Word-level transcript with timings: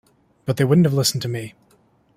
But 0.45 0.57
they 0.57 0.63
wouldn’t 0.65 0.85
have 0.87 0.95
listened 0.95 1.21
to 1.21 1.27
me. 1.27 1.53